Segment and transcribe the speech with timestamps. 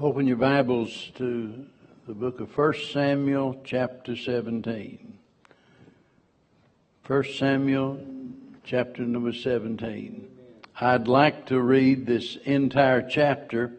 [0.00, 1.66] Open your Bibles to
[2.08, 5.18] the book of 1 Samuel, chapter 17.
[7.06, 8.00] 1 Samuel,
[8.64, 10.28] chapter number 17.
[10.80, 13.70] I'd like to read this entire chapter.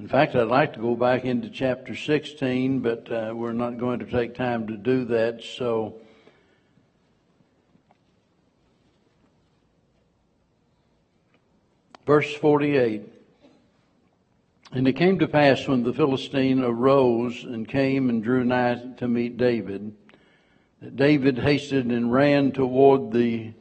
[0.00, 4.00] In fact, I'd like to go back into chapter 16, but uh, we're not going
[4.00, 6.00] to take time to do that, so.
[12.04, 13.17] Verse 48.
[14.70, 19.08] And it came to pass when the Philistine arose and came and drew nigh to
[19.08, 19.94] meet David,
[20.82, 23.54] that David hasted and ran toward the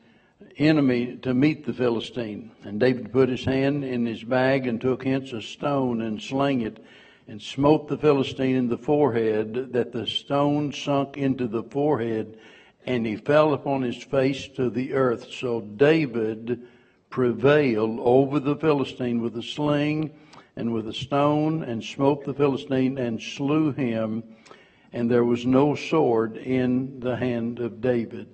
[0.57, 2.51] enemy to meet the Philistine.
[2.63, 6.59] And David put his hand in his bag and took hence a stone and slang
[6.61, 6.83] it
[7.25, 12.37] and smote the Philistine in the forehead, that the stone sunk into the forehead,
[12.85, 15.31] and he fell upon his face to the earth.
[15.31, 16.67] So David
[17.09, 20.13] prevailed over the Philistine with a sling
[20.57, 24.23] and with a stone and smote the Philistine and slew him,
[24.91, 28.27] and there was no sword in the hand of David.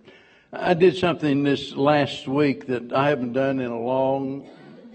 [0.53, 4.47] I did something this last week that I haven't done in a long,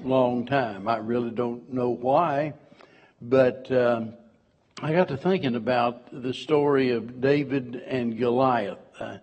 [0.02, 0.88] long time.
[0.88, 2.54] I really don't know why,
[3.20, 4.14] but um,
[4.80, 8.78] I got to thinking about the story of David and Goliath.
[8.98, 9.18] Uh,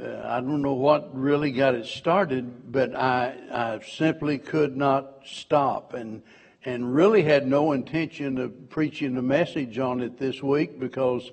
[0.00, 5.22] uh, I don't know what really got it started, but I, I simply could not
[5.24, 5.92] stop.
[5.94, 6.22] And
[6.64, 11.30] and really had no intention of preaching a message on it this week because,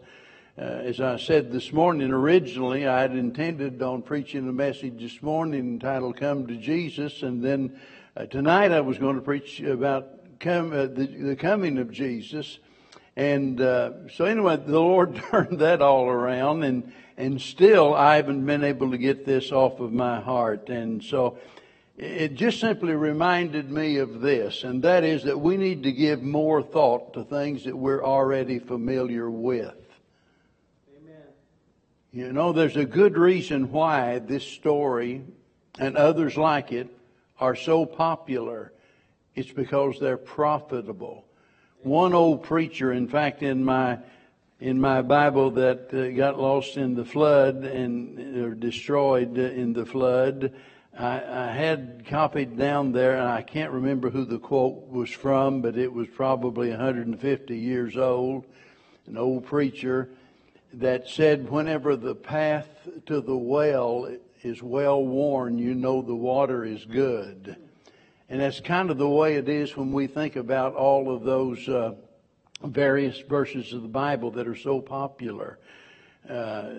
[0.58, 5.22] uh, as I said this morning, originally I had intended on preaching a message this
[5.22, 7.80] morning entitled "Come to Jesus," and then
[8.18, 12.60] uh, tonight I was going to preach about come, uh, the, the, coming of Jesus.
[13.16, 18.46] And uh, so, anyway, the Lord turned that all around, and and still I haven't
[18.46, 21.38] been able to get this off of my heart, and so
[22.00, 26.24] it just simply reminded me of this, and that is that we need to give
[26.24, 29.76] more thought to things that we're already familiar with.
[30.98, 31.24] Amen.
[32.14, 35.24] You know, there's a good reason why this story
[35.78, 36.88] and others like it
[37.38, 38.72] are so popular.
[39.36, 41.26] It's because they're profitable.
[41.82, 44.00] One old preacher, in fact, in my
[44.62, 49.86] in my Bible that uh, got lost in the flood and or destroyed in the
[49.86, 50.54] flood,
[51.00, 55.62] I, I had copied down there, and I can't remember who the quote was from,
[55.62, 58.44] but it was probably 150 years old,
[59.08, 60.10] an old preacher
[60.74, 62.68] that said, Whenever the path
[63.06, 67.56] to the well is well worn, you know the water is good.
[68.28, 71.68] And that's kind of the way it is when we think about all of those
[71.70, 71.94] uh,
[72.62, 75.60] various verses of the Bible that are so popular.
[76.30, 76.72] Uh,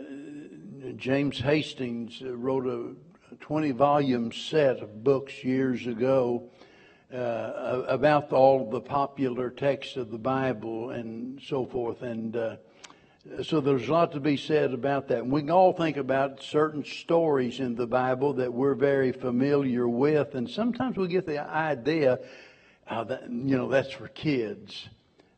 [0.97, 2.95] James Hastings wrote a
[3.39, 6.51] 20 volume set of books years ago
[7.15, 12.03] uh, about all the popular texts of the Bible and so forth.
[12.03, 12.57] And uh,
[13.43, 15.19] so there's a lot to be said about that.
[15.19, 19.89] And we can all think about certain stories in the Bible that we're very familiar
[19.89, 22.19] with, and sometimes we get the idea,
[22.89, 24.89] uh, that, you know, that's for kids.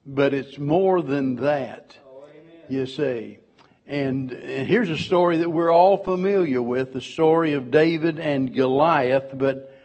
[0.06, 2.24] But it's more than that, oh,
[2.68, 3.38] you see.
[3.86, 8.54] And, and here's a story that we're all familiar with, the story of David and
[8.54, 9.76] Goliath, but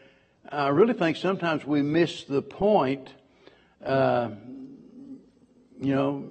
[0.49, 3.09] I really think sometimes we miss the point,
[3.83, 4.29] uh,
[5.81, 6.29] you know,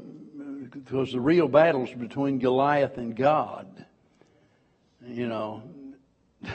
[0.70, 3.84] because the real battle's between Goliath and God.
[5.06, 5.62] You know,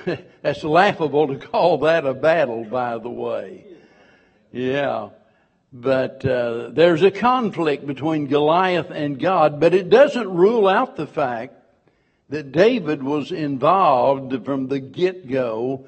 [0.42, 3.66] that's laughable to call that a battle, by the way.
[4.52, 5.10] Yeah.
[5.74, 11.08] But uh, there's a conflict between Goliath and God, but it doesn't rule out the
[11.08, 11.54] fact
[12.30, 15.86] that David was involved from the get-go.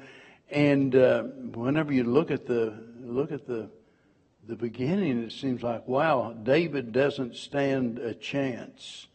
[0.50, 2.72] And uh, whenever you look at the
[3.02, 3.68] look at the
[4.46, 9.06] the beginning, it seems like wow, David doesn't stand a chance.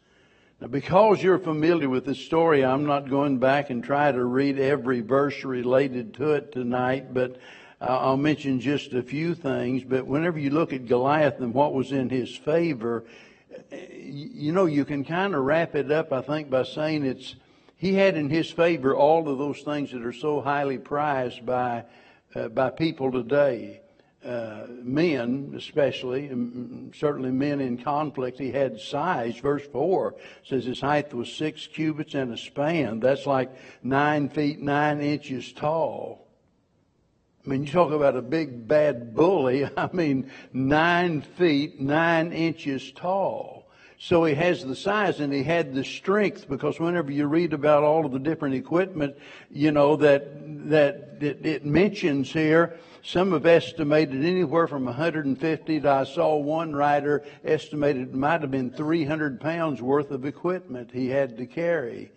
[0.61, 4.59] Now, because you're familiar with this story, I'm not going back and try to read
[4.59, 7.37] every verse related to it tonight, but
[7.81, 11.93] I'll mention just a few things, but whenever you look at Goliath and what was
[11.93, 13.05] in his favor,
[13.71, 17.35] you know, you can kind of wrap it up, I think, by saying it's,
[17.77, 21.85] he had in his favor all of those things that are so highly prized by,
[22.35, 23.79] uh, by people today.
[24.25, 26.27] Uh, men, especially,
[26.93, 29.37] certainly men in conflict, he had size.
[29.37, 32.99] Verse 4 says his height was six cubits and a span.
[32.99, 33.49] That's like
[33.81, 36.28] nine feet, nine inches tall.
[37.45, 39.69] I mean, you talk about a big bad bully.
[39.77, 43.65] I mean, nine feet, nine inches tall.
[44.01, 47.83] So he has the size and he had the strength because whenever you read about
[47.83, 49.17] all of the different equipment,
[49.51, 55.89] you know, that, that it, it mentions here, some have estimated anywhere from 150 to
[55.89, 61.09] I saw one writer estimated it might have been 300 pounds worth of equipment he
[61.09, 62.11] had to carry.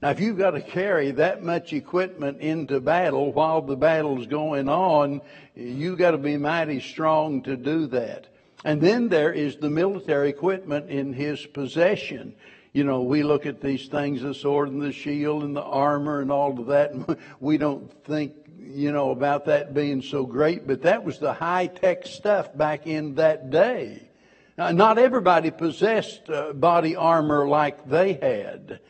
[0.00, 4.68] Now, if you've got to carry that much equipment into battle while the battle's going
[4.68, 5.20] on,
[5.56, 8.28] you've got to be mighty strong to do that.
[8.64, 12.36] And then there is the military equipment in his possession.
[12.72, 16.20] You know, we look at these things, the sword and the shield and the armor
[16.20, 20.64] and all of that, and we don't think, you know, about that being so great,
[20.64, 24.08] but that was the high tech stuff back in that day.
[24.56, 28.80] Now, not everybody possessed uh, body armor like they had.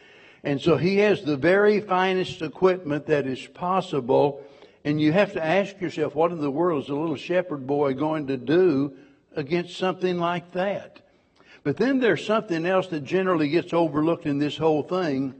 [0.45, 4.43] And so he has the very finest equipment that is possible.
[4.85, 7.95] And you have to ask yourself, what in the world is a little shepherd boy
[7.95, 8.95] going to do
[9.35, 11.01] against something like that?
[11.65, 15.35] But then there's something else that generally gets overlooked in this whole thing,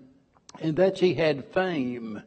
[0.61, 2.23] and that's he had fame.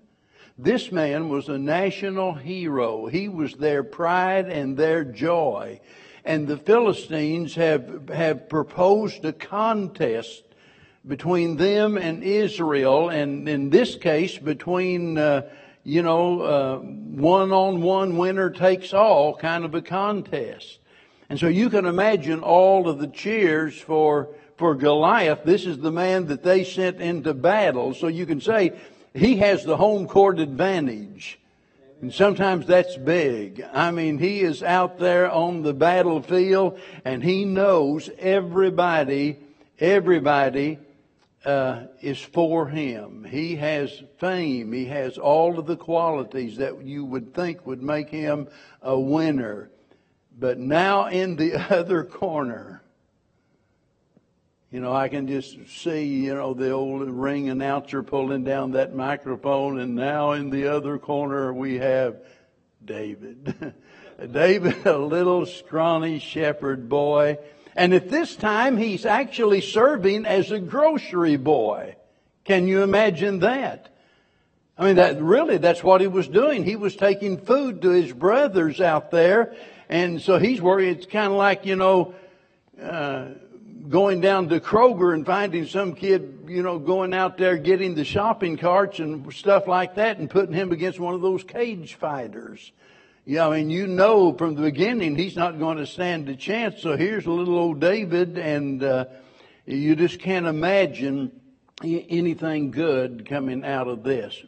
[0.58, 3.08] This man was a national hero.
[3.08, 5.82] He was their pride and their joy.
[6.24, 10.44] And the Philistines have, have proposed a contest
[11.08, 15.50] between them and Israel, and in this case, between, uh,
[15.84, 20.80] you know, one on one winner takes all kind of a contest.
[21.30, 25.44] And so you can imagine all of the cheers for, for Goliath.
[25.44, 27.94] This is the man that they sent into battle.
[27.94, 28.74] So you can say
[29.14, 31.40] he has the home court advantage.
[32.02, 33.64] And sometimes that's big.
[33.74, 39.38] I mean, he is out there on the battlefield and he knows everybody,
[39.80, 40.80] everybody
[41.46, 43.24] uh, is for him.
[43.24, 44.72] He has fame.
[44.72, 48.48] He has all of the qualities that you would think would make him
[48.82, 49.72] a winner.
[50.38, 52.84] But now in the other corner,
[54.72, 58.96] you know, I can just see, you know, the old ring announcer pulling down that
[58.96, 62.22] microphone, and now in the other corner we have
[62.84, 63.74] David.
[64.32, 67.38] David, a little scrawny shepherd boy
[67.76, 71.96] and at this time, he's actually serving as a grocery boy.
[72.44, 73.90] Can you imagine that?
[74.78, 76.64] I mean, that really, that's what he was doing.
[76.64, 79.56] He was taking food to his brothers out there.
[79.90, 80.98] And so he's worried.
[80.98, 82.16] It's kind of like, you know,
[82.82, 83.28] uh,
[83.90, 88.06] going down to Kroger and finding some kid, you know, going out there getting the
[88.06, 92.72] shopping carts and stuff like that and putting him against one of those cage fighters.
[93.24, 96.82] Yeah, I mean, you know from the beginning he's not going to stand a chance.
[96.82, 99.06] So here's a little old David, and uh,
[99.68, 101.32] you just can't imagine
[101.84, 104.44] anything good coming out of this.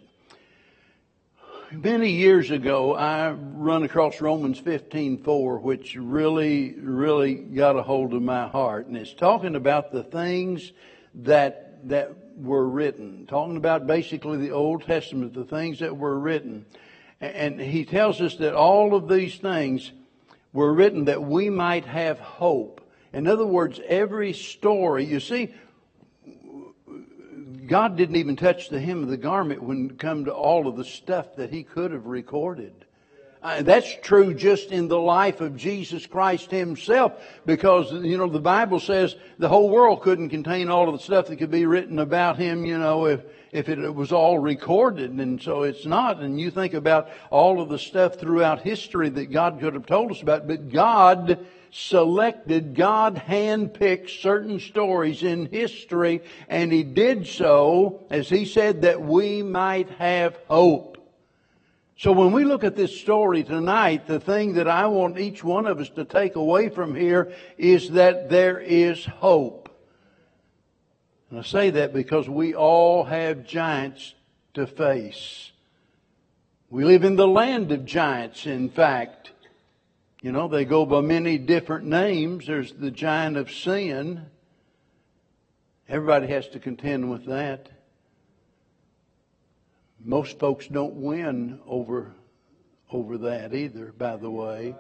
[1.72, 8.24] Many years ago, I run across Romans 15:4, which really, really got a hold of
[8.24, 10.72] my heart, and it's talking about the things
[11.14, 16.66] that that were written, talking about basically the Old Testament, the things that were written.
[17.24, 19.94] And he tells us that all of these things
[20.52, 22.82] were written that we might have hope.
[23.14, 25.54] In other words, every story, you see,
[27.66, 30.76] God didn't even touch the hem of the garment when it come to all of
[30.76, 32.74] the stuff that he could have recorded.
[33.42, 37.14] Uh, that's true just in the life of Jesus Christ himself
[37.46, 41.28] because, you know, the Bible says the whole world couldn't contain all of the stuff
[41.28, 43.22] that could be written about him, you know, if,
[43.54, 45.12] if it was all recorded.
[45.12, 46.20] And so it's not.
[46.20, 50.12] And you think about all of the stuff throughout history that God could have told
[50.12, 58.06] us about, but God selected, God handpicked certain stories in history, and He did so,
[58.12, 60.98] as He said, that we might have hope.
[61.98, 65.66] So when we look at this story tonight, the thing that I want each one
[65.66, 69.63] of us to take away from here is that there is hope.
[71.34, 74.14] And I say that because we all have giants
[74.54, 75.52] to face.
[76.70, 79.32] We live in the land of giants, in fact.
[80.22, 82.46] You know, they go by many different names.
[82.46, 84.28] There's the giant of sin.
[85.90, 87.68] Everybody has to contend with that.
[90.06, 92.14] Most folks don't win over,
[92.92, 94.76] over that either, by the way.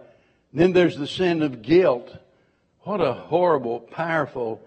[0.53, 2.15] Then there's the sin of guilt.
[2.81, 4.61] What a horrible, powerful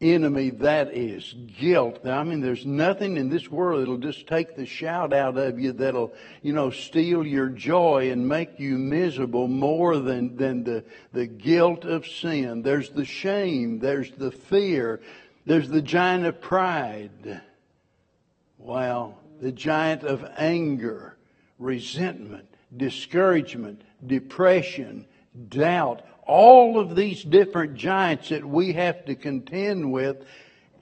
[0.00, 1.34] enemy that is.
[1.58, 2.06] Guilt.
[2.06, 5.72] I mean, there's nothing in this world that'll just take the shout out of you
[5.72, 11.26] that'll, you know, steal your joy and make you miserable more than, than the, the
[11.26, 12.62] guilt of sin.
[12.62, 13.78] There's the shame.
[13.78, 15.00] There's the fear.
[15.46, 17.42] There's the giant of pride.
[18.58, 21.16] Wow the giant of anger,
[21.58, 25.06] resentment, discouragement, depression,
[25.48, 30.24] doubt, all of these different giants that we have to contend with.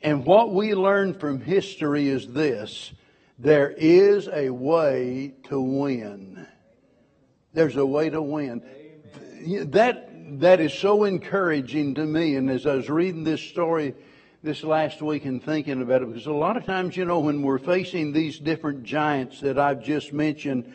[0.03, 2.93] And what we learn from history is this
[3.39, 6.47] there is a way to win.
[7.55, 8.63] There's a way to win.
[9.71, 12.37] That, that is so encouraging to me.
[12.37, 13.95] And as I was reading this story
[14.43, 17.41] this last week and thinking about it, because a lot of times, you know, when
[17.43, 20.75] we're facing these different giants that I've just mentioned,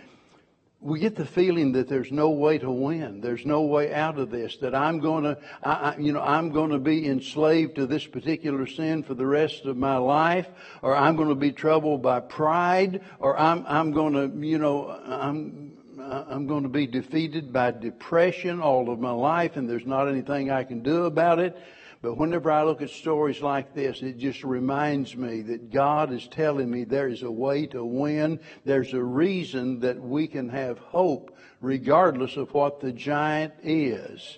[0.84, 3.22] we get the feeling that there's no way to win.
[3.22, 4.58] There's no way out of this.
[4.58, 8.68] That I'm going to, I, you know, I'm going to be enslaved to this particular
[8.68, 10.48] sin for the rest of my life,
[10.82, 14.90] or I'm going to be troubled by pride, or I'm, I'm going to, you know,
[14.90, 20.10] I'm, I'm going to be defeated by depression all of my life, and there's not
[20.10, 21.58] anything I can do about it.
[22.04, 26.28] But whenever I look at stories like this, it just reminds me that God is
[26.28, 28.42] telling me there is a way to win.
[28.66, 34.38] There's a reason that we can have hope regardless of what the giant is.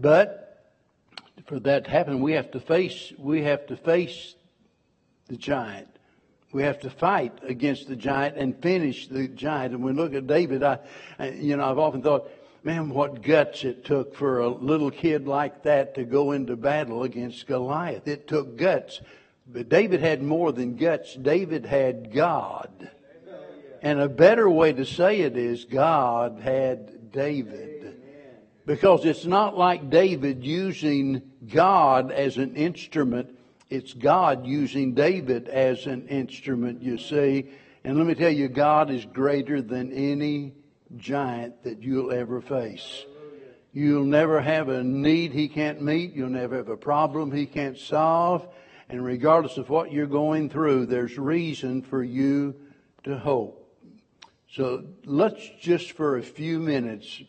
[0.00, 0.72] But
[1.46, 4.34] for that to happen, we have to face, we have to face
[5.28, 5.86] the giant.
[6.52, 9.74] We have to fight against the giant and finish the giant.
[9.74, 10.80] And when we look at David, I,
[11.36, 12.28] you know, I've often thought,
[12.62, 17.04] Man, what guts it took for a little kid like that to go into battle
[17.04, 18.06] against Goliath.
[18.06, 19.00] It took guts.
[19.46, 21.14] But David had more than guts.
[21.14, 22.90] David had God.
[23.82, 27.96] And a better way to say it is God had David.
[28.66, 33.30] Because it's not like David using God as an instrument.
[33.70, 37.50] It's God using David as an instrument, you see.
[37.84, 40.52] And let me tell you, God is greater than any
[40.96, 43.04] giant that you'll ever face.
[43.72, 46.12] You'll never have a need he can't meet.
[46.12, 48.48] You'll never have a problem he can't solve.
[48.88, 52.56] And regardless of what you're going through, there's reason for you
[53.04, 53.56] to hope.
[54.50, 57.22] So let's just for a few minutes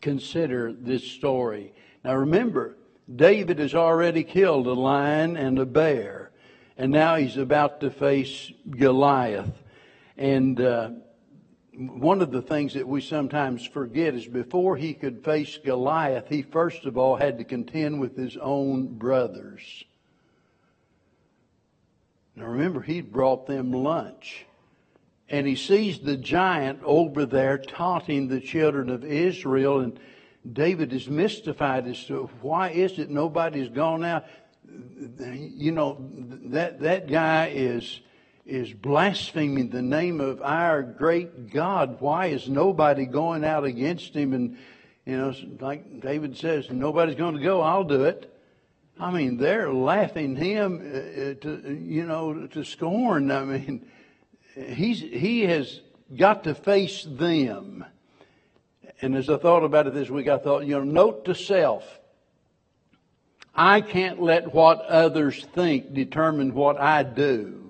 [0.00, 1.74] consider this story.
[2.02, 2.78] Now remember,
[3.14, 6.30] David has already killed a lion and a bear,
[6.78, 9.52] and now he's about to face Goliath.
[10.16, 10.90] And uh,
[11.76, 16.42] one of the things that we sometimes forget is before he could face Goliath, he
[16.42, 19.84] first of all had to contend with his own brothers.
[22.34, 24.46] Now remember, he brought them lunch.
[25.28, 29.80] And he sees the giant over there taunting the children of Israel.
[29.80, 29.98] And
[30.50, 34.24] David is mystified as to why is it nobody's gone out.
[35.18, 35.96] You know,
[36.46, 38.00] that, that guy is
[38.46, 42.00] is blaspheming the name of our great God.
[42.00, 44.32] Why is nobody going out against him?
[44.32, 44.56] And,
[45.04, 48.32] you know, like David says, nobody's going to go, I'll do it.
[48.98, 53.30] I mean, they're laughing him uh, uh, to, you know, to scorn.
[53.30, 53.86] I mean,
[54.54, 55.80] he's, he has
[56.16, 57.84] got to face them.
[59.02, 61.84] And as I thought about it this week, I thought, you know, note to self.
[63.54, 67.65] I can't let what others think determine what I do.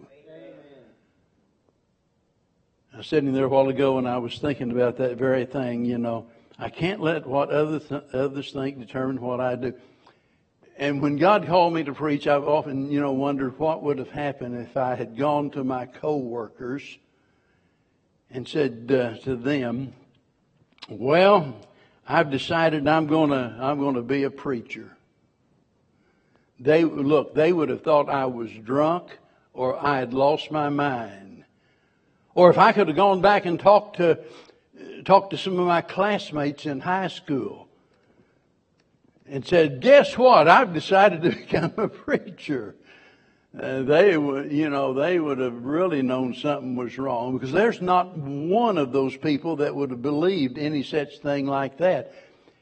[2.97, 5.85] I was sitting there a while ago and I was thinking about that very thing.
[5.85, 9.75] You know, I can't let what others, others think determine what I do.
[10.79, 14.09] And when God called me to preach, I've often, you know, wondered what would have
[14.09, 16.97] happened if I had gone to my coworkers
[18.31, 19.93] and said uh, to them,
[20.89, 21.55] "Well,
[22.09, 24.97] I've decided I'm going to I'm going to be a preacher."
[26.59, 29.19] They look, they would have thought I was drunk
[29.53, 31.26] or I had lost my mind.
[32.37, 34.19] Or if I could have gone back and talked to,
[35.07, 37.67] talked to some of my classmates in high school
[39.27, 40.47] and said, guess what?
[40.47, 42.77] I've decided to become a preacher.
[43.59, 47.81] Uh, they would, you know, they would have really known something was wrong because there's
[47.81, 52.13] not one of those people that would have believed any such thing like that.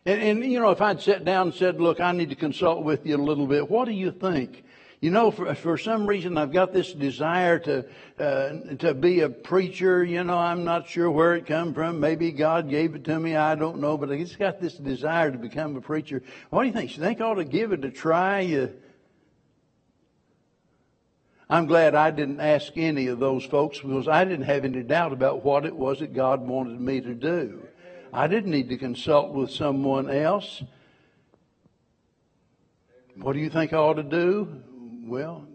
[0.06, 2.84] And, and, you know, if I'd sat down and said, look, I need to consult
[2.84, 4.62] with you a little bit, what do you think?
[5.00, 7.86] You know, for, for some reason, I've got this desire to
[8.18, 10.02] uh, to be a preacher.
[10.02, 12.00] You know, I'm not sure where it come from.
[12.00, 13.36] Maybe God gave it to me.
[13.36, 16.22] I don't know, but I just got this desire to become a preacher.
[16.50, 16.96] What do you think?
[16.96, 18.40] You think I ought to give it a try?
[18.40, 18.72] You,
[21.50, 25.12] I'm glad I didn't ask any of those folks because I didn't have any doubt
[25.12, 27.66] about what it was that God wanted me to do.
[28.12, 30.62] I didn't need to consult with someone else.
[33.16, 34.62] What do you think I ought to do?
[35.06, 35.46] Well,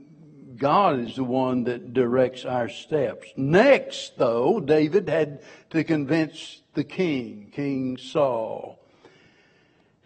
[0.58, 3.30] God is the one that directs our steps.
[3.36, 5.42] Next, though, David had
[5.72, 8.80] to convince the king, King Saul.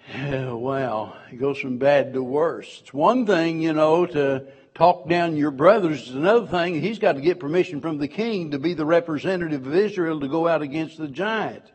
[0.13, 2.79] Well, it goes from bad to worse.
[2.81, 6.03] It's one thing, you know, to talk down your brothers.
[6.03, 9.67] It's another thing, he's got to get permission from the king to be the representative
[9.67, 11.65] of Israel to go out against the giant.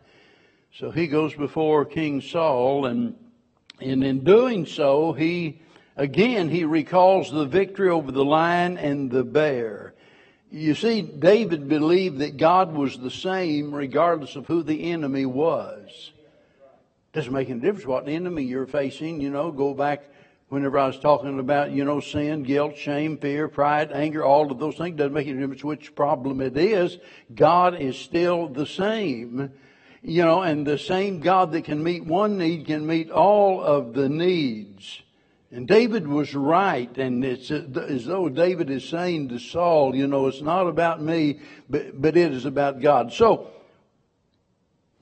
[0.74, 3.14] So he goes before King Saul, and,
[3.78, 5.60] and in doing so, he
[5.98, 9.94] Again, he recalls the victory over the lion and the bear.
[10.48, 16.12] You see, David believed that God was the same regardless of who the enemy was.
[17.12, 19.20] Doesn't make any difference what enemy you're facing.
[19.20, 20.04] You know, go back
[20.50, 24.60] whenever I was talking about, you know, sin, guilt, shame, fear, pride, anger, all of
[24.60, 24.96] those things.
[24.96, 26.96] Doesn't make any difference which problem it is.
[27.34, 29.50] God is still the same.
[30.02, 33.94] You know, and the same God that can meet one need can meet all of
[33.94, 35.02] the needs.
[35.50, 40.26] And David was right, and it's as though David is saying to Saul, you know,
[40.26, 41.40] it's not about me,
[41.70, 43.12] but, but it is about God.
[43.14, 43.48] So,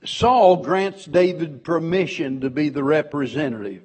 [0.05, 3.83] Saul grants David permission to be the representative.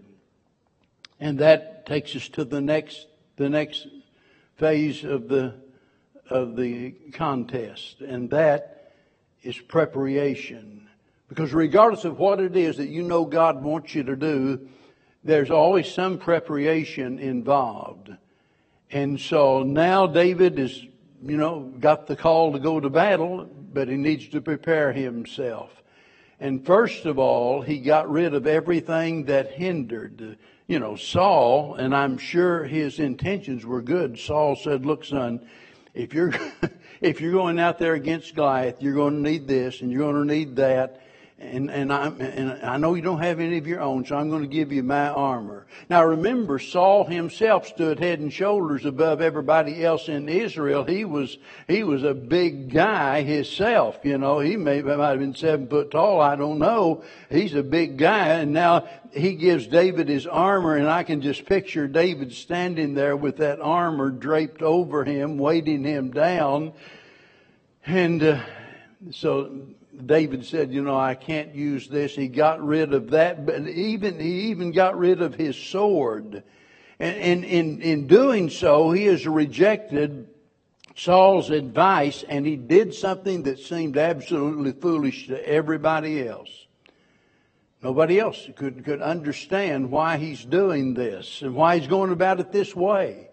[1.19, 3.88] And that takes us to the next, the next
[4.57, 5.54] phase of the,
[6.31, 8.02] of the contest.
[8.02, 8.92] And that
[9.42, 10.88] is preparation.
[11.28, 14.69] Because regardless of what it is that you know God wants you to do,
[15.25, 18.11] there's always some preparation involved.
[18.91, 20.85] And so now David is,
[21.25, 25.71] you know, got the call to go to battle, but he needs to prepare himself.
[26.41, 30.38] And first of all, he got rid of everything that hindered.
[30.67, 34.19] You know, Saul, and I'm sure his intentions were good.
[34.19, 35.47] Saul said, look, son,
[35.95, 36.33] if you're,
[37.00, 40.26] if you're going out there against Goliath, you're going to need this and you're going
[40.26, 41.01] to need that
[41.42, 44.30] and, and, I, and I know you don't have any of your own, so I'm
[44.30, 45.66] going to give you my armor.
[45.90, 50.84] Now remember, Saul himself stood head and shoulders above everybody else in Israel.
[50.84, 54.38] He was, he was a big guy himself, you know.
[54.38, 57.02] He may, might have been seven foot tall, I don't know.
[57.28, 61.44] He's a big guy, and now he gives David his armor, and I can just
[61.44, 66.72] picture David standing there with that armor draped over him, weighting him down.
[67.84, 68.40] And, uh,
[69.11, 69.66] so
[70.06, 72.14] David said, you know, I can't use this.
[72.14, 76.42] He got rid of that, but even, he even got rid of his sword.
[76.99, 80.28] And in, in doing so, he has rejected
[80.94, 86.66] Saul's advice and he did something that seemed absolutely foolish to everybody else.
[87.82, 92.52] Nobody else could, could understand why he's doing this and why he's going about it
[92.52, 93.28] this way.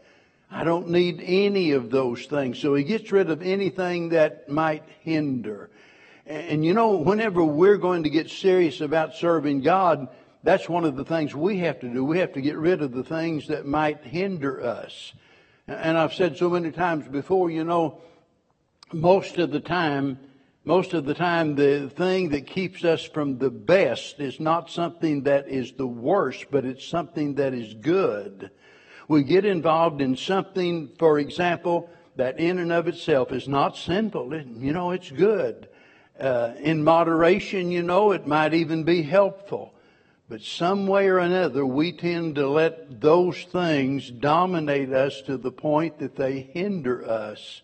[0.50, 2.58] I don't need any of those things.
[2.58, 5.70] So he gets rid of anything that might hinder.
[6.26, 10.08] And you know, whenever we're going to get serious about serving God,
[10.44, 12.04] that's one of the things we have to do.
[12.04, 15.14] We have to get rid of the things that might hinder us.
[15.68, 18.02] And I've said so many times before, you know,
[18.92, 20.18] most of the time,
[20.64, 25.24] most of the time, the thing that keeps us from the best is not something
[25.24, 28.52] that is the worst, but it's something that is good.
[29.08, 34.36] We get involved in something, for example, that in and of itself is not sinful.
[34.36, 35.70] you know, it's good.
[36.20, 39.74] Uh, in moderation, you know, it might even be helpful.
[40.28, 45.52] But some way or another, we tend to let those things dominate us to the
[45.52, 47.62] point that they hinder us.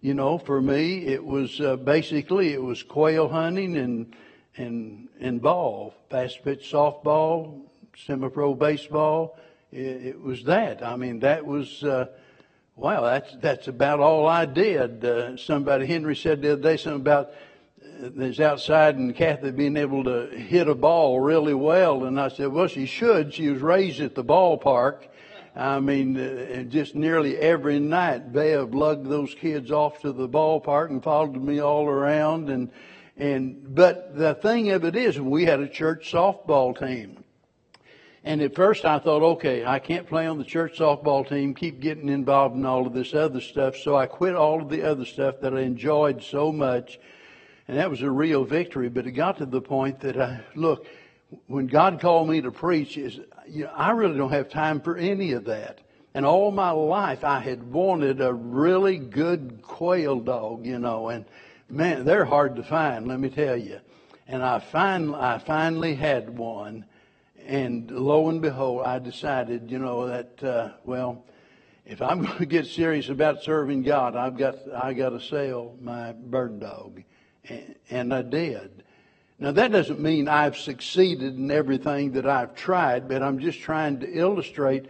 [0.00, 4.14] You know, for me, it was uh, basically it was quail hunting and
[4.56, 7.62] and and ball, fast pitch softball,
[8.06, 9.36] semi-pro baseball.
[9.72, 10.84] It, it was that.
[10.84, 11.82] I mean, that was.
[11.82, 12.06] Uh,
[12.76, 15.04] wow, that's that's about all I did.
[15.04, 17.32] Uh, somebody Henry said the other day something about
[18.00, 22.04] that's outside and Kathy being able to hit a ball really well.
[22.04, 23.34] And I said, well, she should.
[23.34, 25.06] She was raised at the ballpark.
[25.54, 30.90] I mean, uh, just nearly every night, Bev lugged those kids off to the ballpark
[30.90, 32.50] and followed me all around.
[32.50, 32.70] And,
[33.16, 37.24] and, but the thing of it is, we had a church softball team.
[38.22, 41.80] And at first I thought, okay, I can't play on the church softball team, keep
[41.80, 43.76] getting involved in all of this other stuff.
[43.76, 46.98] So I quit all of the other stuff that I enjoyed so much
[47.68, 48.88] and that was a real victory.
[48.88, 50.86] But it got to the point that I, look,
[51.46, 54.96] when God called me to preach, is you know, I really don't have time for
[54.96, 55.80] any of that.
[56.14, 61.26] And all my life I had wanted a really good quail dog, you know, and
[61.68, 63.80] man, they're hard to find, let me tell you.
[64.26, 66.86] And I finally, I finally had one,
[67.44, 71.24] and lo and behold, I decided, you know, that uh, well,
[71.84, 75.76] if I'm going to get serious about serving God, I've got I got to sell
[75.80, 77.02] my bird dog
[77.90, 78.82] and I did.
[79.38, 84.00] Now that doesn't mean I've succeeded in everything that I've tried, but I'm just trying
[84.00, 84.86] to illustrate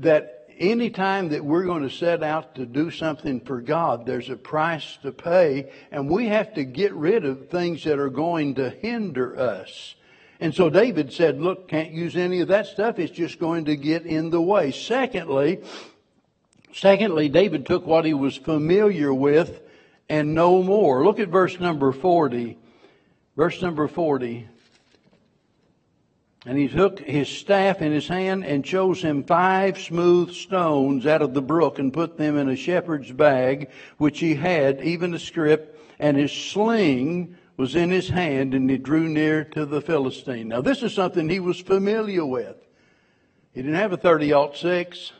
[0.00, 4.30] that any time that we're going to set out to do something for God, there's
[4.30, 8.54] a price to pay, and we have to get rid of things that are going
[8.56, 9.94] to hinder us.
[10.40, 12.98] And so David said, look, can't use any of that stuff.
[12.98, 14.72] It's just going to get in the way.
[14.72, 15.62] Secondly,
[16.72, 19.60] secondly, David took what he was familiar with
[20.08, 21.04] and no more.
[21.04, 22.58] Look at verse number 40.
[23.36, 24.48] Verse number 40.
[26.46, 31.22] And he took his staff in his hand and chose him five smooth stones out
[31.22, 35.18] of the brook and put them in a shepherd's bag, which he had, even a
[35.18, 40.48] scrip, and his sling was in his hand, and he drew near to the Philistine.
[40.48, 42.56] Now, this is something he was familiar with.
[43.54, 45.12] He didn't have a 30 six.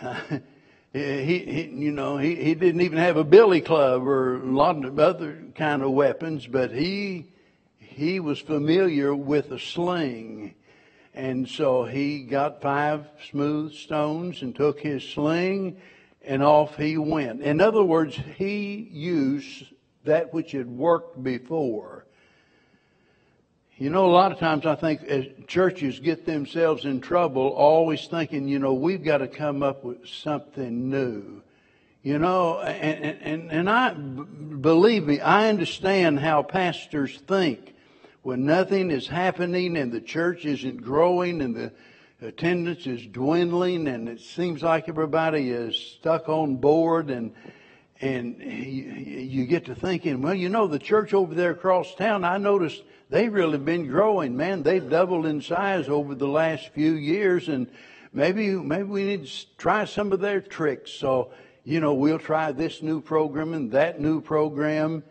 [0.92, 4.84] He, he, you know, he, he didn't even have a billy club or a lot
[4.84, 7.26] of other kind of weapons, but he
[7.78, 10.54] he was familiar with a sling.
[11.14, 15.78] And so he got five smooth stones and took his sling
[16.22, 17.42] and off he went.
[17.42, 19.64] In other words, he used
[20.04, 22.06] that which had worked before.
[23.78, 28.48] You know, a lot of times I think churches get themselves in trouble, always thinking,
[28.48, 31.42] you know, we've got to come up with something new.
[32.02, 37.76] You know, and, and, and I, believe me, I understand how pastors think
[38.22, 41.72] when nothing is happening and the church isn't growing and the
[42.20, 47.32] attendance is dwindling and it seems like everybody is stuck on board and
[48.00, 52.38] and you, get to thinking, well, you know, the church over there across town, I
[52.38, 54.36] noticed they've really been growing.
[54.36, 57.68] Man, they've doubled in size over the last few years, and
[58.12, 60.92] maybe maybe we need to try some of their tricks.
[60.92, 61.30] So,
[61.64, 65.02] you know, we'll try this new program and that new program,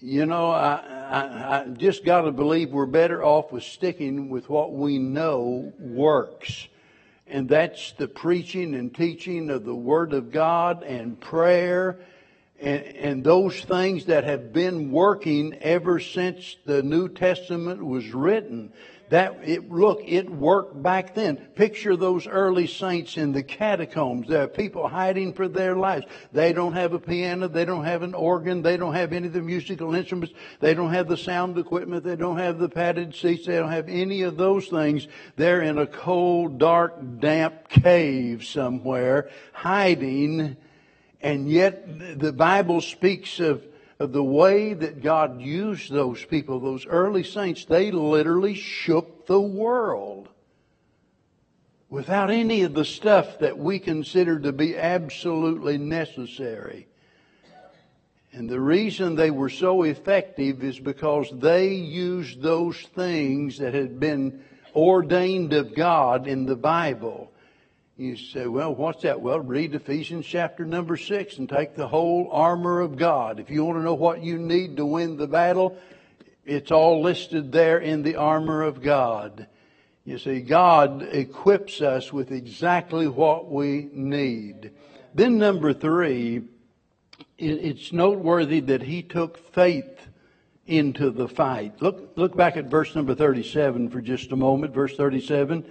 [0.00, 0.74] you know, I,
[1.10, 5.72] I, I just got to believe we're better off with sticking with what we know
[5.78, 6.68] works.
[7.26, 12.00] And that's the preaching and teaching of the Word of God and prayer
[12.60, 18.72] and, and those things that have been working ever since the New Testament was written.
[19.10, 21.36] That it look, it worked back then.
[21.36, 24.28] Picture those early saints in the catacombs.
[24.28, 26.06] There are people hiding for their lives.
[26.32, 29.34] They don't have a piano, they don't have an organ, they don't have any of
[29.34, 33.46] the musical instruments, they don't have the sound equipment, they don't have the padded seats,
[33.46, 35.06] they don't have any of those things.
[35.36, 40.56] They're in a cold, dark, damp cave somewhere, hiding,
[41.24, 43.64] and yet the Bible speaks of
[43.98, 49.40] of the way that God used those people, those early saints, they literally shook the
[49.40, 50.28] world
[51.88, 56.88] without any of the stuff that we consider to be absolutely necessary.
[58.32, 64.00] And the reason they were so effective is because they used those things that had
[64.00, 64.42] been
[64.74, 67.30] ordained of God in the Bible
[67.96, 69.20] you say, well, what's that?
[69.20, 73.38] Well, read Ephesians chapter number six and take the whole armor of God.
[73.38, 75.78] If you want to know what you need to win the battle,
[76.44, 79.46] it's all listed there in the armor of God.
[80.04, 84.72] You see, God equips us with exactly what we need.
[85.14, 86.42] Then number three,
[87.38, 90.08] it's noteworthy that he took faith
[90.66, 91.80] into the fight.
[91.80, 94.74] Look, look back at verse number 37 for just a moment.
[94.74, 95.64] Verse 37.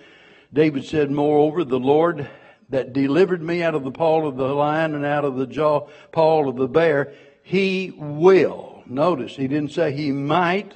[0.53, 2.29] David said, Moreover, the Lord
[2.69, 5.87] that delivered me out of the paw of the lion and out of the jaw,
[6.11, 8.83] paw of the bear, he will.
[8.85, 10.75] Notice, he didn't say he might.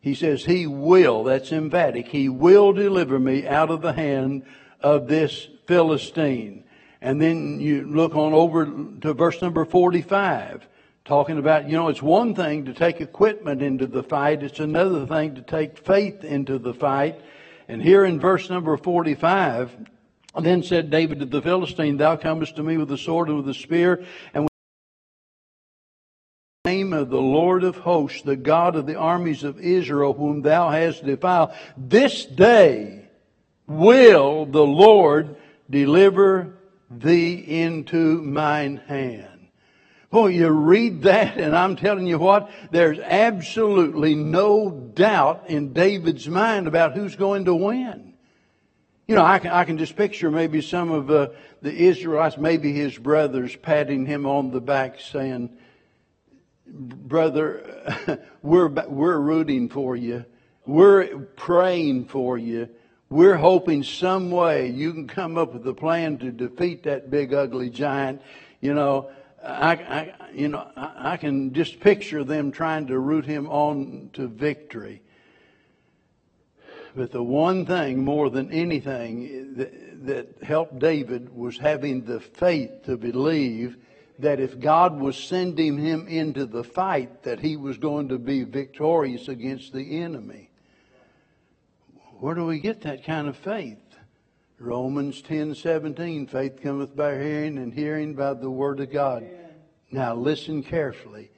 [0.00, 1.24] He says he will.
[1.24, 2.08] That's emphatic.
[2.08, 4.44] He will deliver me out of the hand
[4.80, 6.64] of this Philistine.
[7.00, 10.66] And then you look on over to verse number 45,
[11.04, 14.42] talking about, you know, it's one thing to take equipment into the fight.
[14.42, 17.20] It's another thing to take faith into the fight.
[17.70, 19.76] And here in verse number 45,
[20.40, 23.46] then said David to the Philistine, Thou comest to me with the sword and with
[23.46, 24.04] the spear,
[24.34, 24.52] and with
[26.64, 30.42] the name of the Lord of hosts, the God of the armies of Israel, whom
[30.42, 31.52] thou hast defiled.
[31.76, 33.08] This day
[33.68, 35.36] will the Lord
[35.70, 36.56] deliver
[36.90, 39.29] thee into mine hand.
[40.10, 46.28] Boy, you read that and I'm telling you what, there's absolutely no doubt in David's
[46.28, 48.14] mind about who's going to win.
[49.06, 51.28] You know, I can, I can just picture maybe some of uh,
[51.62, 55.50] the Israelites, maybe his brothers, patting him on the back saying,
[56.66, 60.24] brother, we're, we're rooting for you.
[60.66, 62.68] We're praying for you.
[63.08, 67.32] We're hoping some way you can come up with a plan to defeat that big
[67.32, 68.22] ugly giant.
[68.60, 69.10] You know,
[69.42, 74.10] I, I, you know, I, I can just picture them trying to root him on
[74.14, 75.02] to victory.
[76.94, 82.84] But the one thing more than anything that, that helped David was having the faith
[82.84, 83.76] to believe
[84.18, 88.44] that if God was sending him into the fight, that he was going to be
[88.44, 90.50] victorious against the enemy.
[92.18, 93.78] Where do we get that kind of faith?
[94.60, 99.26] Romans 10 17, faith cometh by hearing, and hearing by the word of God.
[99.90, 101.30] Now listen carefully.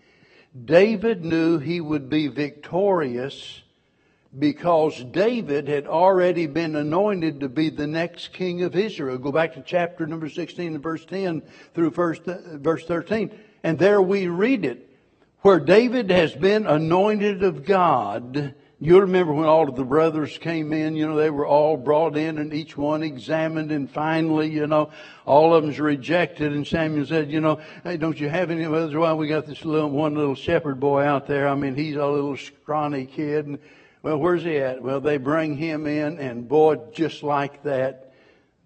[0.64, 3.62] David knew he would be victorious
[4.36, 9.18] because David had already been anointed to be the next king of Israel.
[9.18, 11.42] Go back to chapter number 16 and verse 10
[11.74, 13.30] through first, uh, verse 13.
[13.62, 14.90] And there we read it,
[15.42, 18.56] where David has been anointed of God.
[18.82, 22.16] You remember when all of the brothers came in, you know, they were all brought
[22.16, 24.90] in and each one examined and finally, you know,
[25.24, 28.92] all of them's rejected and Samuel said, you know, hey, don't you have any others?
[28.92, 31.46] Well, we got this little, one little shepherd boy out there.
[31.46, 33.46] I mean, he's a little scrawny kid.
[33.46, 33.60] And,
[34.02, 34.82] well, where's he at?
[34.82, 38.12] Well, they bring him in, and boy, just like that,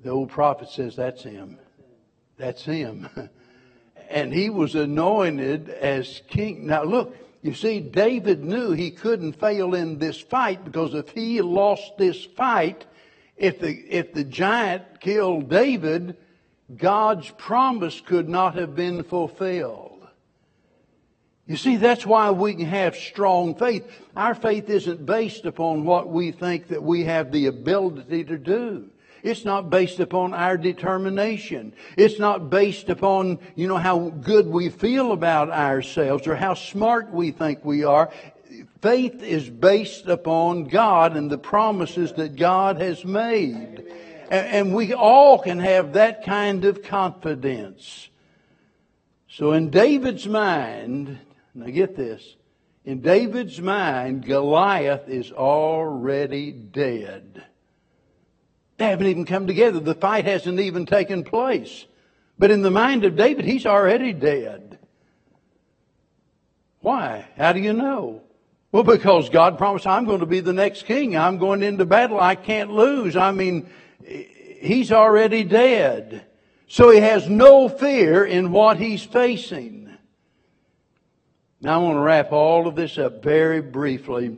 [0.03, 1.59] the old prophet says, That's him.
[2.39, 3.07] That's him.
[4.09, 6.69] and he was anointed as king.
[6.69, 7.15] Now, look,
[7.47, 12.25] you see, David knew he couldn't fail in this fight because if he lost this
[12.25, 12.85] fight,
[13.37, 16.17] if the, if the giant killed David,
[16.75, 20.09] God's promise could not have been fulfilled.
[21.47, 23.85] You see, that's why we can have strong faith.
[24.17, 28.91] Our faith isn't based upon what we think that we have the ability to do.
[29.23, 31.73] It's not based upon our determination.
[31.97, 37.13] It's not based upon, you know, how good we feel about ourselves or how smart
[37.13, 38.11] we think we are.
[38.81, 43.85] Faith is based upon God and the promises that God has made.
[44.31, 48.09] And we all can have that kind of confidence.
[49.29, 51.19] So in David's mind,
[51.55, 52.37] now get this.
[52.85, 57.45] In David's mind, Goliath is already dead.
[58.79, 59.81] They haven't even come together.
[59.81, 61.87] The fight hasn't even taken place.
[62.39, 64.79] But in the mind of David, he's already dead.
[66.81, 67.27] Why?
[67.37, 68.23] How do you know?
[68.73, 71.17] Well, because God promised I'm going to be the next king.
[71.17, 72.21] I'm going into battle.
[72.21, 73.17] I can't lose.
[73.17, 73.71] I mean,
[74.61, 76.27] he's already dead.
[76.69, 79.97] So he has no fear in what he's facing.
[81.61, 84.37] Now I want to wrap all of this up very briefly.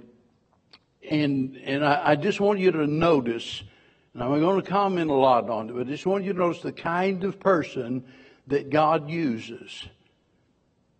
[1.10, 3.62] And, and I, I just want you to notice,
[4.18, 6.38] and I'm going to comment a lot on it, but I just want you to
[6.40, 8.02] notice the kind of person
[8.48, 9.86] that God uses.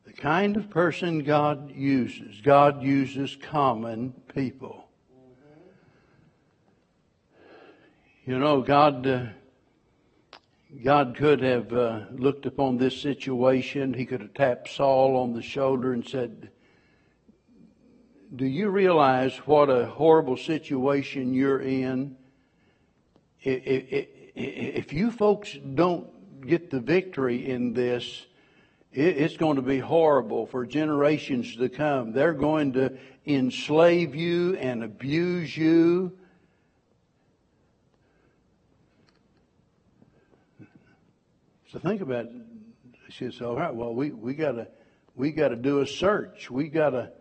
[0.04, 2.40] The kind of person God uses.
[2.40, 4.88] God uses common people.
[8.24, 9.26] You know, God, uh,
[10.84, 13.94] God could have uh, looked upon this situation.
[13.94, 16.50] He could have tapped Saul on the shoulder and said,
[18.36, 22.14] Do you realize what a horrible situation you're in?
[23.42, 28.26] If you folks don't get the victory in this,
[28.92, 32.12] it's going to be horrible for generations to come.
[32.12, 36.18] They're going to enslave you and abuse you
[41.72, 42.32] So think about it.
[43.10, 44.68] She said, all right, well, we, we gotta,
[45.14, 46.50] we gotta do a search.
[46.50, 47.12] We gotta,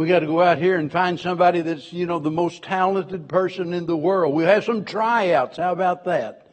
[0.00, 3.74] we gotta go out here and find somebody that's, you know, the most talented person
[3.74, 4.32] in the world.
[4.34, 5.58] We'll have some tryouts.
[5.58, 6.46] How about that?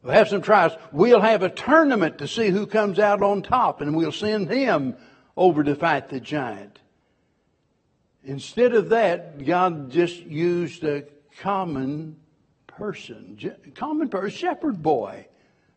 [0.00, 0.76] We'll have some tryouts.
[0.92, 4.94] We'll have a tournament to see who comes out on top and we'll send him
[5.36, 6.78] over to fight the giant.
[8.22, 11.02] Instead of that, God just used a
[11.40, 12.14] common
[12.68, 15.26] person, common person, A shepherd boy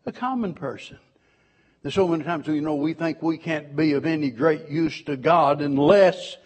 [0.06, 1.00] a common person.
[1.82, 5.02] There's so many times, you know, we think we can't be of any great use
[5.06, 6.38] to God unless,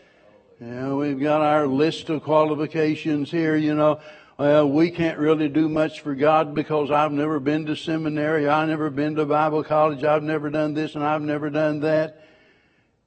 [0.68, 4.00] know, we've got our list of qualifications here, you know.
[4.38, 8.70] Well, we can't really do much for God because I've never been to seminary, I've
[8.70, 12.26] never been to Bible college, I've never done this and I've never done that.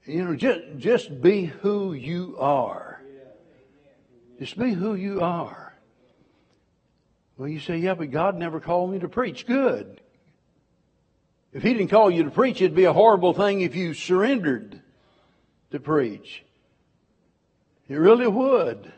[0.04, 3.00] You know, just, just be who you are.
[4.38, 5.74] Just be who you are.
[7.36, 9.46] Well, you say, yeah, but God never called me to preach.
[9.46, 10.00] Good.
[11.52, 14.80] If he didn't call you to preach, it'd be a horrible thing if you surrendered
[15.70, 16.44] to preach.
[17.92, 18.90] It really would.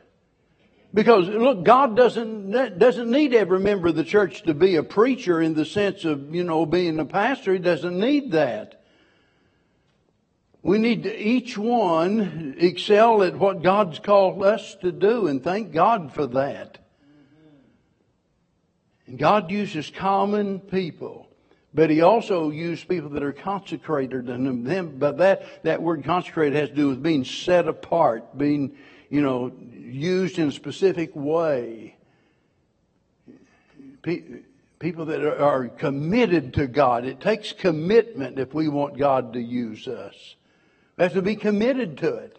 [0.93, 5.43] Because look, God doesn't doesn't need every member of the church to be a preacher
[5.43, 7.53] in the sense of you know being a pastor.
[7.53, 8.85] He doesn't need that.
[10.63, 15.73] We need to each one excel at what God's called us to do, and thank
[15.73, 16.79] God for that.
[19.09, 21.29] And God uses common people.
[21.75, 26.57] But he also used people that are consecrated and them, but that, that word consecrated
[26.57, 28.77] has to do with being set apart, being,
[29.11, 31.97] you know, used in a specific way.
[34.79, 37.05] People that are committed to God.
[37.07, 40.37] It takes commitment if we want God to use us.
[40.97, 42.39] We have to be committed to it.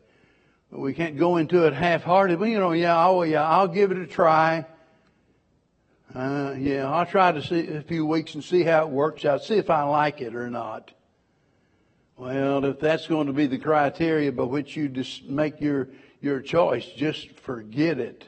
[0.70, 2.40] We can't go into it half-hearted.
[2.40, 4.66] Well, you know, yeah, oh, yeah, I'll give it a try.
[6.16, 9.44] Uh, yeah, I'll try to see a few weeks and see how it works out,
[9.44, 10.92] see if I like it or not.
[12.16, 15.90] Well, if that's going to be the criteria by which you just make your,
[16.22, 16.86] your choice.
[16.96, 18.24] Just forget it.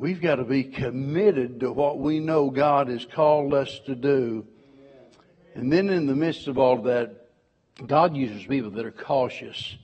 [0.00, 4.48] We've got to be committed to what we know God has called us to do.
[5.54, 7.28] And then in the midst of all of that,
[7.86, 9.76] God uses people that are cautious.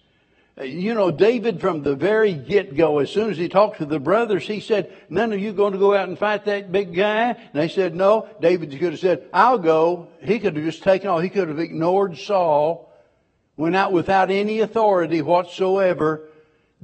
[0.62, 4.46] You know, David from the very get-go, as soon as he talked to the brothers,
[4.46, 7.30] he said, none of you going to go out and fight that big guy?
[7.30, 8.28] And they said, no.
[8.40, 10.08] David could have said, I'll go.
[10.22, 11.22] He could have just taken off.
[11.22, 12.92] He could have ignored Saul,
[13.56, 16.28] went out without any authority whatsoever,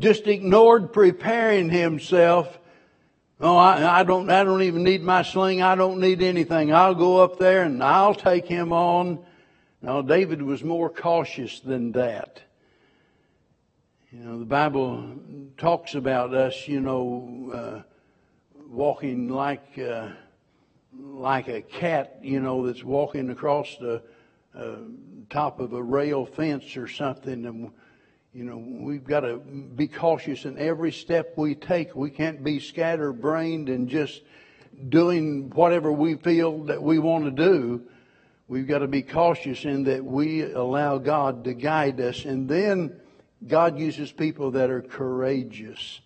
[0.00, 2.58] just ignored preparing himself.
[3.40, 5.62] Oh, I, I don't, I don't even need my sling.
[5.62, 6.74] I don't need anything.
[6.74, 9.24] I'll go up there and I'll take him on.
[9.80, 12.42] Now, David was more cautious than that.
[14.12, 15.14] You know, the Bible
[15.56, 17.82] talks about us, you know, uh,
[18.68, 20.08] walking like uh,
[20.92, 24.02] like a cat, you know, that's walking across the
[24.52, 24.78] uh,
[25.28, 27.70] top of a rail fence or something, and
[28.34, 31.94] you know, we've got to be cautious in every step we take.
[31.94, 34.22] We can't be scatterbrained and just
[34.88, 37.82] doing whatever we feel that we want to do.
[38.48, 43.00] We've got to be cautious in that we allow God to guide us, and then
[43.46, 46.00] God uses people that are courageous.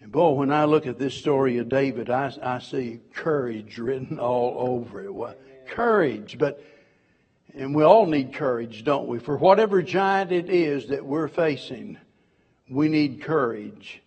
[0.00, 4.18] And boy, when I look at this story of David, I, I see courage written
[4.18, 5.12] all over it.
[5.12, 5.34] Well,
[5.66, 6.62] courage, but,
[7.54, 9.18] and we all need courage, don't we?
[9.18, 11.98] For whatever giant it is that we're facing,
[12.68, 14.00] we need courage.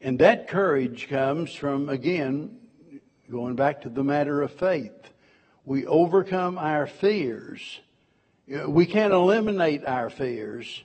[0.00, 2.58] And that courage comes from, again,
[3.30, 4.92] going back to the matter of faith.
[5.64, 7.80] We overcome our fears.
[8.46, 10.82] We can't eliminate our fears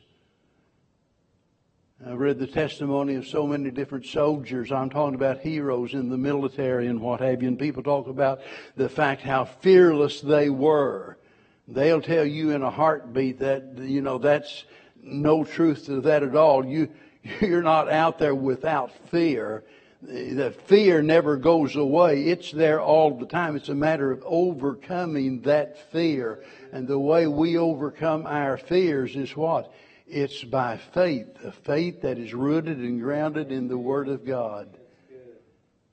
[2.05, 4.71] I've read the testimony of so many different soldiers.
[4.71, 7.47] I'm talking about heroes in the military and what have you.
[7.47, 8.41] And people talk about
[8.75, 11.17] the fact how fearless they were.
[11.67, 14.65] They'll tell you in a heartbeat that, you know, that's
[15.01, 16.63] no truth to that at all.
[16.63, 16.89] You,
[17.41, 19.63] you're not out there without fear.
[19.99, 22.25] The fear never goes away.
[22.25, 23.55] It's there all the time.
[23.55, 26.43] It's a matter of overcoming that fear.
[26.71, 29.73] And the way we overcome our fears is what?
[30.09, 34.77] It's by faith, a faith that is rooted and grounded in the Word of God.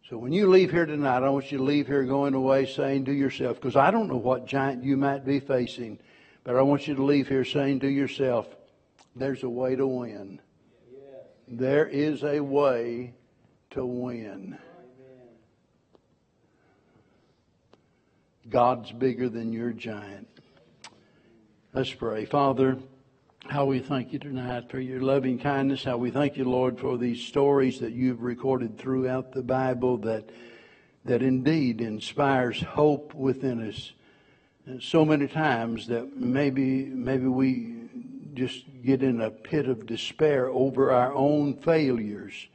[0.08, 3.06] So when you leave here tonight, I want you to leave here going away saying
[3.06, 5.98] to yourself, because I don't know what giant you might be facing,
[6.44, 8.46] but I want you to leave here saying to yourself,
[9.16, 10.40] there's a way to win.
[11.48, 13.14] There is a way
[13.70, 14.58] to win.
[18.48, 20.28] God's bigger than your giant.
[21.72, 22.26] Let's pray.
[22.26, 22.78] Father,
[23.48, 25.84] how we thank you tonight for your loving kindness.
[25.84, 30.30] How we thank you, Lord, for these stories that you've recorded throughout the Bible that,
[31.04, 33.92] that indeed inspires hope within us.
[34.66, 37.74] And so many times that maybe, maybe we
[38.32, 42.48] just get in a pit of despair over our own failures.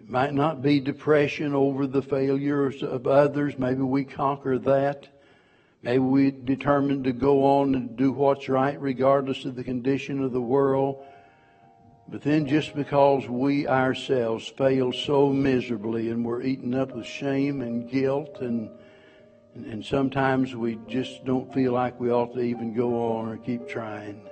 [0.00, 3.58] It might not be depression over the failures of others.
[3.58, 5.08] Maybe we conquer that.
[5.82, 10.32] Maybe we determined to go on and do what's right regardless of the condition of
[10.32, 11.04] the world.
[12.08, 17.60] But then just because we ourselves fail so miserably and we're eaten up with shame
[17.62, 18.70] and guilt and
[19.54, 23.66] and sometimes we just don't feel like we ought to even go on or keep
[23.68, 24.22] trying.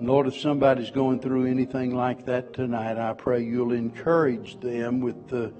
[0.00, 5.28] Lord, if somebody's going through anything like that tonight, I pray you'll encourage them with
[5.28, 5.52] the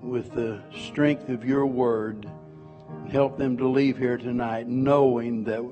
[0.00, 2.26] with the strength of your word
[3.10, 5.64] help them to leave here tonight knowing that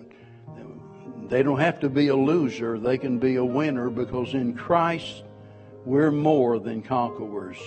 [1.29, 5.25] they don't have to be a loser, they can be a winner because in Christ
[5.85, 7.59] we're more than conquerors.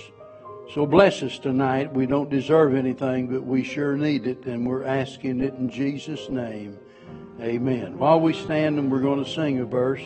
[0.73, 1.93] So bless us tonight.
[1.93, 6.29] We don't deserve anything, but we sure need it, and we're asking it in Jesus'
[6.29, 6.79] name.
[7.41, 7.97] Amen.
[7.97, 10.05] While we stand and we're going to sing a verse.